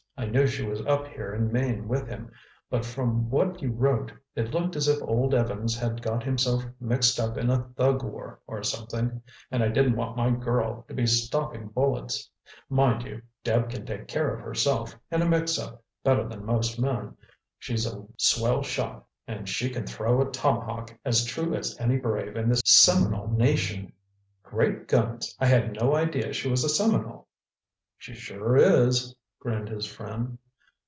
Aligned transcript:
I 0.17 0.25
knew 0.27 0.45
she 0.45 0.63
was 0.63 0.85
up 0.85 1.07
here 1.07 1.33
in 1.33 1.51
Maine 1.51 1.87
with 1.87 2.07
him, 2.07 2.31
but 2.69 2.85
from 2.85 3.31
what 3.31 3.59
you 3.63 3.71
wrote, 3.71 4.11
it 4.35 4.53
looked 4.53 4.75
as 4.75 4.87
if 4.87 5.01
old 5.01 5.33
Evans 5.33 5.75
had 5.75 5.99
got 6.03 6.21
himself 6.21 6.63
mixed 6.79 7.19
up 7.19 7.37
in 7.39 7.49
a 7.49 7.63
thug 7.75 8.03
war 8.03 8.39
or 8.45 8.61
something, 8.61 9.19
and 9.49 9.63
I 9.63 9.69
didn't 9.69 9.95
want 9.95 10.15
my 10.15 10.29
girl 10.29 10.85
to 10.87 10.93
be 10.93 11.07
stopping 11.07 11.69
bullets. 11.69 12.29
Mind 12.69 13.01
you, 13.03 13.23
Deb 13.43 13.71
can 13.71 13.83
take 13.83 14.07
care 14.07 14.31
of 14.31 14.41
herself 14.41 14.95
in 15.11 15.23
a 15.23 15.25
mixup 15.25 15.79
better 16.03 16.27
than 16.29 16.45
most 16.45 16.79
men. 16.79 17.15
She's 17.57 17.87
a 17.87 18.05
swell 18.19 18.61
shot, 18.61 19.03
and 19.27 19.49
she 19.49 19.71
can 19.71 19.87
throw 19.87 20.21
a 20.21 20.29
tomahawk 20.29 20.95
as 21.03 21.25
true 21.25 21.55
as 21.55 21.75
any 21.79 21.97
brave 21.97 22.35
in 22.35 22.47
the 22.47 22.61
Seminole 22.63 23.31
Nation." 23.31 23.91
"Great 24.43 24.87
guns! 24.87 25.35
I 25.39 25.47
had 25.47 25.73
no 25.81 25.95
idea 25.95 26.31
she 26.31 26.47
was 26.47 26.63
a 26.63 26.69
Seminole!" 26.69 27.25
"She 27.97 28.13
sure 28.13 28.55
is," 28.55 29.15
grinned 29.43 29.67
his 29.69 29.87
friend. 29.87 30.37